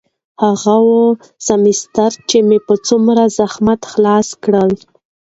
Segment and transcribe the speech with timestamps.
[0.43, 1.09] هغه اووه
[1.47, 4.71] سمستره چې ما په څومره زحمت خلاص کړل.